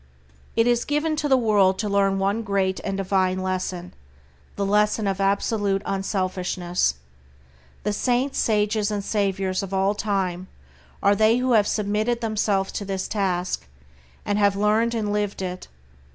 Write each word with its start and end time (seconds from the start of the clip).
It 0.55 0.65
is 0.65 0.83
given 0.83 1.15
to 1.17 1.27
the 1.29 1.37
world 1.37 1.77
to 1.77 1.87
learn 1.87 2.17
one 2.17 2.41
great 2.41 2.79
and 2.79 2.97
divine 2.97 3.37
lesson, 3.37 3.93
the 4.55 4.65
lesson 4.65 5.05
of 5.05 5.21
absolute 5.21 5.83
unselfishness. 5.85 6.95
The 7.83 7.93
saints, 7.93 8.39
sages, 8.39 8.89
and 8.89 9.03
saviors 9.03 9.61
of 9.61 9.75
all 9.75 9.93
time 9.93 10.47
are 11.03 11.15
they 11.15 11.37
who 11.37 11.51
have 11.51 11.67
submitted 11.67 12.19
themselves 12.19 12.71
to 12.71 12.83
this 12.83 13.07
task, 13.07 13.67
and 14.25 14.39
have 14.39 14.55
learned 14.55 14.95
and 14.95 15.13
lived 15.13 15.43
it. 15.43 15.67